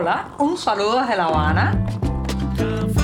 [0.00, 1.84] Hola, un saludo desde La Habana.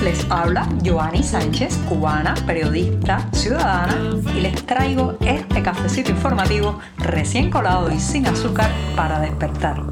[0.02, 7.92] Les habla Joanny Sánchez, cubana, periodista, ciudadana, y les traigo este cafecito informativo recién colado
[7.92, 9.82] y sin azúcar para despertar.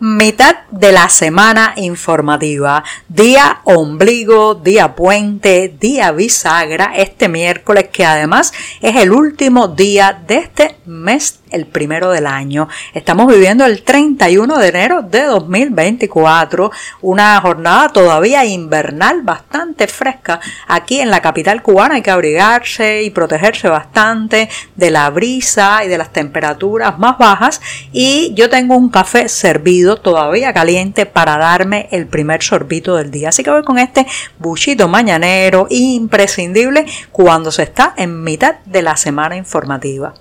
[0.00, 8.52] Mitad de la semana informativa, día ombligo, día puente, día bisagra, este miércoles que además
[8.80, 12.68] es el último día de este mes el primero del año.
[12.94, 16.70] Estamos viviendo el 31 de enero de 2024,
[17.02, 21.96] una jornada todavía invernal bastante fresca aquí en la capital cubana.
[21.96, 27.60] Hay que abrigarse y protegerse bastante de la brisa y de las temperaturas más bajas.
[27.92, 33.30] Y yo tengo un café servido todavía caliente para darme el primer sorbito del día.
[33.30, 34.06] Así que voy con este
[34.38, 40.14] buchito mañanero imprescindible cuando se está en mitad de la semana informativa.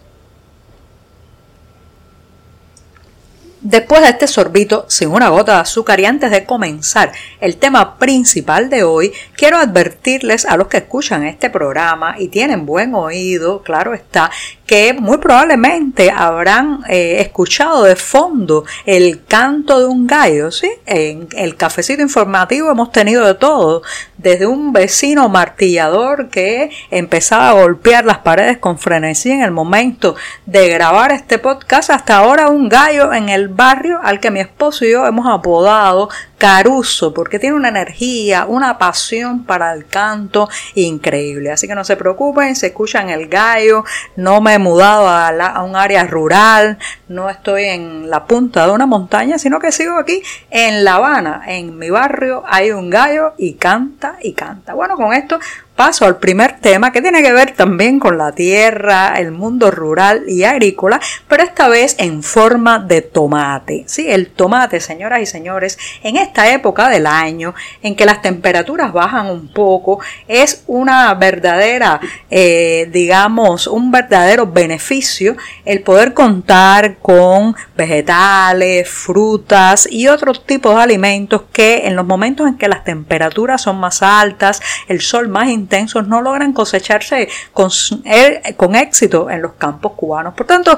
[3.70, 7.98] Después de este sorbito sin una gota de azúcar y antes de comenzar el tema
[7.98, 13.62] principal de hoy, quiero advertirles a los que escuchan este programa y tienen buen oído,
[13.64, 14.32] claro está,
[14.68, 20.70] que muy probablemente habrán eh, escuchado de fondo el canto de un gallo, ¿sí?
[20.86, 23.82] En el cafecito informativo hemos tenido de todo,
[24.18, 30.18] desde un vecino martillador que empezaba a golpear las paredes con frenesí en el momento
[30.46, 34.84] de grabar este podcast, hasta ahora un gallo en el barrio al que mi esposo
[34.84, 41.52] y yo hemos apodado Caruso, porque tiene una energía, una pasión para el canto increíble.
[41.52, 43.84] Así que no se preocupen, se escuchan el gallo,
[44.16, 46.78] no me he mudado a, a, un área rural,
[47.10, 51.44] no estoy en la punta de una montaña, sino que sigo aquí en La Habana,
[51.48, 54.74] en mi barrio hay un gallo y canta y canta.
[54.74, 55.40] Bueno, con esto
[55.78, 60.24] paso al primer tema que tiene que ver también con la tierra, el mundo rural
[60.28, 63.84] y agrícola, pero esta vez en forma de tomate.
[63.86, 67.54] Sí, el tomate, señoras y señores, en esta época del año
[67.84, 72.02] en que las temperaturas bajan un poco, es una verdadera,
[72.32, 80.82] eh, digamos, un verdadero beneficio el poder contar con vegetales, frutas y otros tipos de
[80.82, 85.50] alimentos que en los momentos en que las temperaturas son más altas, el sol más
[85.50, 87.70] intenso, no logran cosecharse con,
[88.06, 90.34] eh, con éxito en los campos cubanos.
[90.34, 90.78] Por tanto,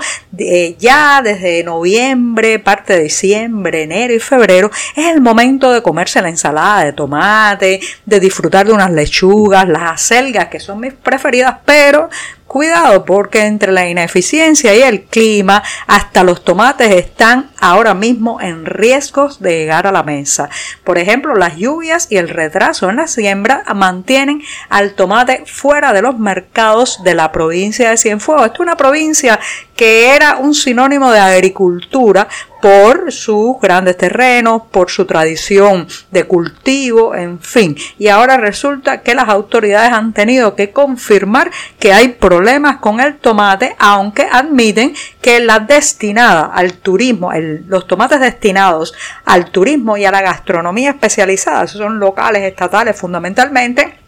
[0.77, 6.29] ya desde noviembre, parte de diciembre, enero y febrero, es el momento de comerse la
[6.29, 12.09] ensalada de tomate, de disfrutar de unas lechugas, las acelgas, que son mis preferidas, pero
[12.49, 18.65] Cuidado porque entre la ineficiencia y el clima, hasta los tomates están ahora mismo en
[18.65, 20.49] riesgos de llegar a la mesa.
[20.83, 26.01] Por ejemplo, las lluvias y el retraso en la siembra mantienen al tomate fuera de
[26.01, 28.47] los mercados de la provincia de Cienfuegos.
[28.47, 29.39] Esta es una provincia
[29.75, 32.27] que era un sinónimo de agricultura
[32.61, 37.75] por sus grandes terrenos, por su tradición de cultivo, en fin.
[37.97, 43.17] Y ahora resulta que las autoridades han tenido que confirmar que hay problemas con el
[43.17, 47.31] tomate, aunque admiten que la destinada al turismo,
[47.67, 48.93] los tomates destinados
[49.25, 53.99] al turismo y a la gastronomía especializada, son locales, estatales fundamentalmente,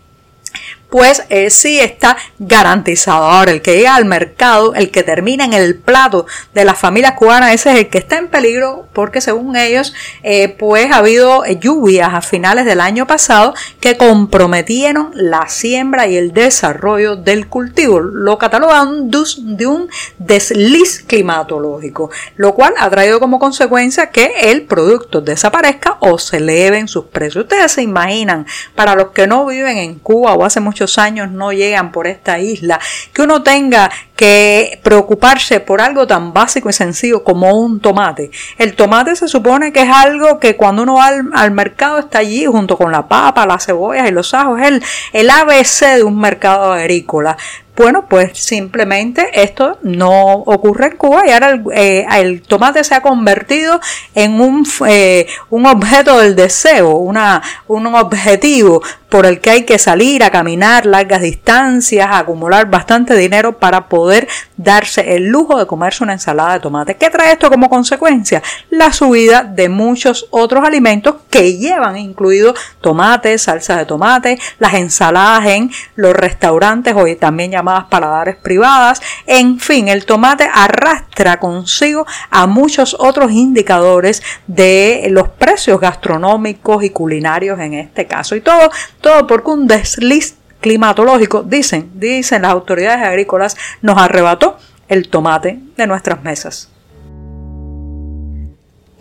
[0.92, 3.24] pues eh, sí está garantizado.
[3.24, 7.14] Ahora, el que llega al mercado, el que termina en el plato de las familias
[7.14, 11.46] cubanas, ese es el que está en peligro porque según ellos, eh, pues ha habido
[11.46, 18.02] lluvias a finales del año pasado que comprometieron la siembra y el desarrollo del cultivo.
[18.02, 25.22] Lo catalogan de un desliz climatológico, lo cual ha traído como consecuencia que el producto
[25.22, 27.46] desaparezca o se eleven sus precios.
[27.46, 31.52] Ustedes se imaginan, para los que no viven en Cuba o hace mucho años no
[31.52, 32.80] llegan por esta isla,
[33.14, 38.30] que uno tenga que preocuparse por algo tan básico y sencillo como un tomate.
[38.58, 42.46] El tomate se supone que es algo que cuando uno va al, mercado está allí
[42.46, 44.84] junto con la papa, las cebollas y los ajos, es el,
[45.14, 47.36] el ABC de un mercado agrícola.
[47.82, 53.02] Bueno, pues simplemente esto no ocurre en Cuba y ahora el, eh, tomate se ha
[53.02, 53.82] convertido
[54.14, 59.78] en un, eh, un objeto del deseo, una, un objetivo por el que hay que
[59.78, 65.66] salir a caminar largas distancias, a acumular bastante dinero para poder darse el lujo de
[65.66, 66.96] comerse una ensalada de tomate.
[66.96, 68.42] ¿Qué trae esto como consecuencia?
[68.70, 75.46] La subida de muchos otros alimentos que llevan incluido tomates, salsa de tomate, las ensaladas
[75.48, 79.02] en los restaurantes hoy también llamados paladares privadas.
[79.26, 86.90] En fin, el tomate arrastra consigo a muchos otros indicadores de los precios gastronómicos y
[86.90, 88.36] culinarios en este caso.
[88.36, 88.72] Y todo,
[89.02, 94.58] todo porque un desliz climatológico, dicen, dicen las autoridades agrícolas, nos arrebató
[94.88, 96.71] el tomate de nuestras mesas.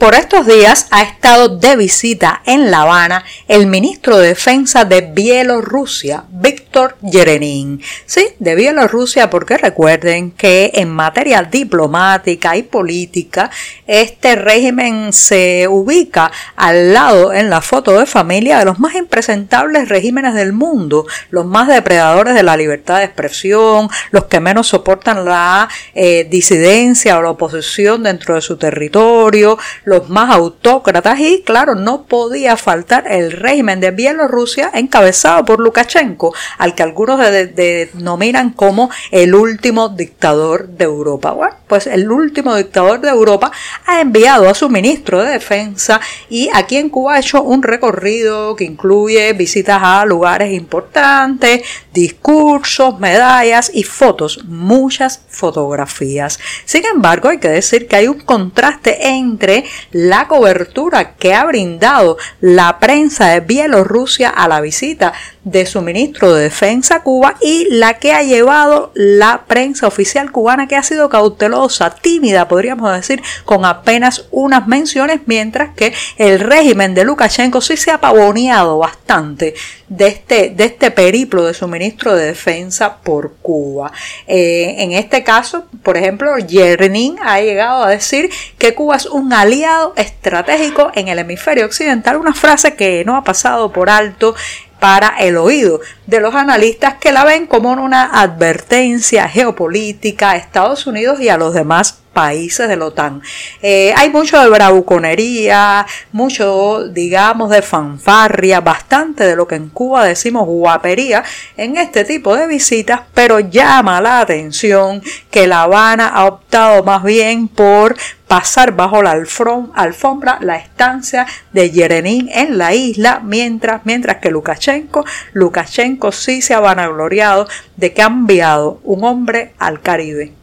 [0.00, 5.02] Por estos días ha estado de visita en La Habana el ministro de Defensa de
[5.02, 7.82] Bielorrusia, Víctor Yerenin.
[8.06, 13.50] Sí, de Bielorrusia porque recuerden que en materia diplomática y política
[13.86, 19.90] este régimen se ubica al lado en la foto de familia de los más impresentables
[19.90, 25.26] regímenes del mundo, los más depredadores de la libertad de expresión, los que menos soportan
[25.26, 29.58] la eh, disidencia o la oposición dentro de su territorio,
[29.90, 36.32] los más autócratas y claro, no podía faltar el régimen de Bielorrusia encabezado por Lukashenko,
[36.58, 41.32] al que algunos denominan como el último dictador de Europa.
[41.32, 43.50] Bueno, pues el último dictador de Europa
[43.86, 48.54] ha enviado a su ministro de Defensa y aquí en Cuba ha hecho un recorrido
[48.54, 51.62] que incluye visitas a lugares importantes,
[51.92, 56.38] discursos, medallas y fotos, muchas fotografías.
[56.64, 62.16] Sin embargo, hay que decir que hay un contraste entre la cobertura que ha brindado
[62.40, 65.12] la prensa de Bielorrusia a la visita
[65.44, 70.30] de su ministro de Defensa a Cuba y la que ha llevado la prensa oficial
[70.30, 76.40] cubana que ha sido cautelosa, tímida, podríamos decir, con apenas unas menciones, mientras que el
[76.40, 79.54] régimen de Lukashenko sí se ha pavoneado bastante
[79.88, 83.92] de este, de este periplo de su ministro de Defensa por Cuba.
[84.26, 89.32] Eh, en este caso, por ejemplo, Yernin ha llegado a decir que Cuba es un
[89.32, 94.34] aliado estratégico en el hemisferio occidental, una frase que no ha pasado por alto
[94.80, 100.86] para el oído de los analistas que la ven como una advertencia geopolítica a Estados
[100.86, 103.22] Unidos y a los demás países de la OTAN.
[103.62, 110.04] Eh, hay mucho de bravuconería, mucho, digamos, de fanfarria, bastante de lo que en Cuba
[110.04, 111.24] decimos guapería
[111.56, 117.02] en este tipo de visitas, pero llama la atención que La Habana ha optado más
[117.02, 117.96] bien por
[118.26, 125.04] pasar bajo la alfombra la estancia de Yerenin en la isla, mientras, mientras que Lukashenko,
[125.32, 130.39] Lukashenko sí se ha vanagloriado de que ha enviado un hombre al Caribe.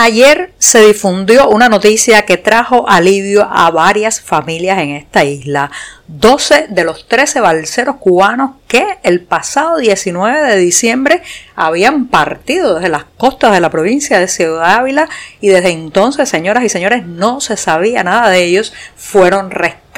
[0.00, 5.72] Ayer se difundió una noticia que trajo alivio a varias familias en esta isla.
[6.08, 11.22] 12 de los 13 balseros cubanos que el pasado 19 de diciembre
[11.54, 15.08] habían partido desde las costas de la provincia de Ciudad Ávila
[15.40, 19.88] y desde entonces, señoras y señores, no se sabía nada de ellos, fueron rescatados.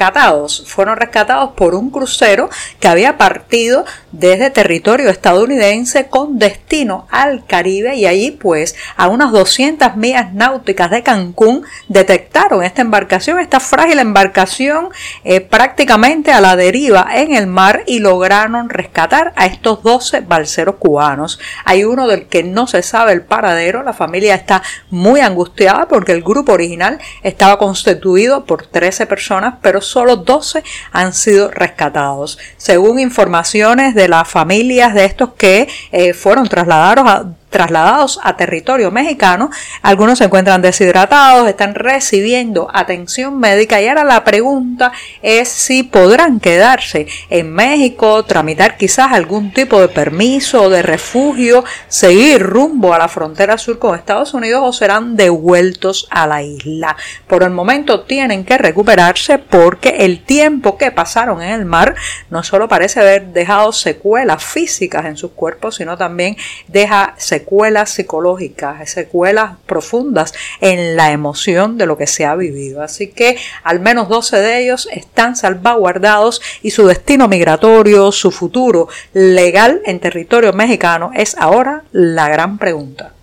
[0.65, 2.49] Fueron rescatados por un crucero
[2.79, 9.31] que había partido desde territorio estadounidense con destino al Caribe y allí pues a unas
[9.31, 14.89] 200 millas náuticas de Cancún detectaron esta embarcación, esta frágil embarcación
[15.23, 20.77] eh, prácticamente a la deriva en el mar y lograron rescatar a estos 12 balseros
[20.77, 21.39] cubanos.
[21.63, 26.11] Hay uno del que no se sabe el paradero, la familia está muy angustiada porque
[26.11, 32.39] el grupo original estaba constituido por 13 personas, pero solo 12 han sido rescatados.
[32.57, 38.89] Según informaciones de las familias de estos que eh, fueron trasladados a trasladados a territorio
[38.89, 39.51] mexicano.
[39.83, 46.39] Algunos se encuentran deshidratados, están recibiendo atención médica y ahora la pregunta es si podrán
[46.39, 53.09] quedarse en México, tramitar quizás algún tipo de permiso de refugio, seguir rumbo a la
[53.09, 56.95] frontera sur con Estados Unidos o serán devueltos a la isla.
[57.27, 61.95] Por el momento tienen que recuperarse porque el tiempo que pasaron en el mar
[62.29, 66.37] no solo parece haber dejado secuelas físicas en sus cuerpos, sino también
[66.69, 72.83] deja secuelas secuelas psicológicas, secuelas profundas en la emoción de lo que se ha vivido.
[72.83, 78.89] Así que al menos 12 de ellos están salvaguardados y su destino migratorio, su futuro
[79.13, 83.13] legal en territorio mexicano es ahora la gran pregunta.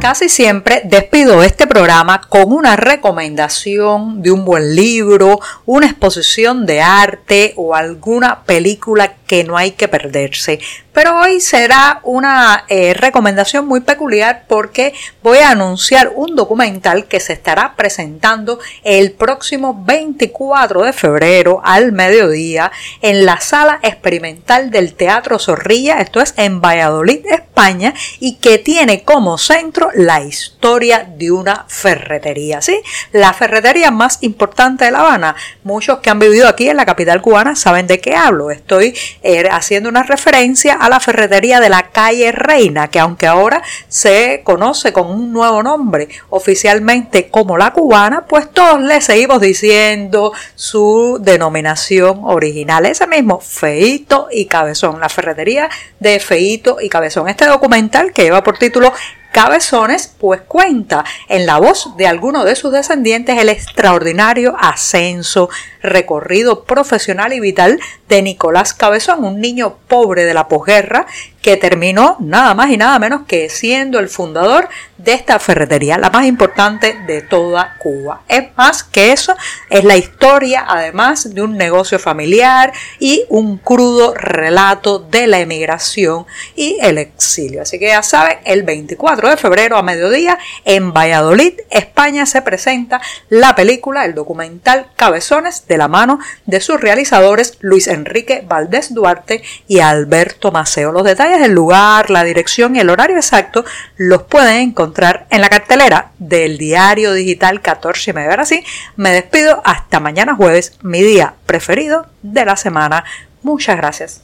[0.00, 6.80] Casi siempre despido este programa con una recomendación de un buen libro, una exposición de
[6.80, 10.58] arte o alguna película que no hay que perderse.
[10.92, 14.92] Pero hoy será una eh, recomendación muy peculiar porque
[15.22, 21.92] voy a anunciar un documental que se estará presentando el próximo 24 de febrero al
[21.92, 28.58] mediodía en la sala experimental del Teatro Zorrilla, esto es en Valladolid, España, y que
[28.58, 32.80] tiene como centro la historia de una ferretería, ¿sí?
[33.12, 35.36] La ferretería más importante de La Habana.
[35.64, 38.50] Muchos que han vivido aquí en la capital cubana saben de qué hablo.
[38.50, 43.62] Estoy eh, haciendo una referencia a la ferretería de la calle Reina, que aunque ahora
[43.88, 50.32] se conoce con un nuevo nombre oficialmente como la cubana, pues todos le seguimos diciendo
[50.54, 52.86] su denominación original.
[52.86, 55.68] Ese mismo, Feito y Cabezón, la ferretería
[55.98, 57.28] de Feito y Cabezón.
[57.28, 58.92] Este documental que lleva por título
[59.32, 65.48] Cabezones, pues cuenta en la voz de alguno de sus descendientes el extraordinario ascenso,
[65.82, 71.06] recorrido profesional y vital de Nicolás Cabezón, un niño pobre de la posguerra
[71.42, 74.68] que terminó nada más y nada menos que siendo el fundador
[74.98, 78.22] de esta ferretería, la más importante de toda Cuba.
[78.28, 79.34] Es más que eso,
[79.70, 86.26] es la historia además de un negocio familiar y un crudo relato de la emigración
[86.54, 87.62] y el exilio.
[87.62, 93.00] Así que ya saben, el 24 de febrero a mediodía en Valladolid, España, se presenta
[93.30, 99.42] la película, el documental Cabezones de la mano de sus realizadores Luis Enrique Valdés Duarte
[99.66, 100.92] y Alberto Maceo.
[100.92, 103.64] Los detalles del lugar, la dirección y el horario exacto
[103.96, 108.30] los pueden encontrar en la cartelera del diario digital 14 y medio.
[108.30, 108.64] Ahora sí,
[108.96, 113.04] me despido hasta mañana jueves, mi día preferido de la semana.
[113.42, 114.22] Muchas gracias.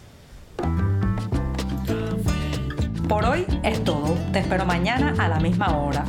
[3.08, 4.16] Por hoy es todo.
[4.32, 6.04] Te espero mañana a la misma hora.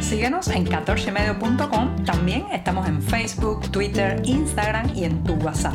[0.00, 2.04] Síguenos en 14medio.com.
[2.04, 5.74] También estamos en Facebook, Twitter, Instagram y en tu WhatsApp.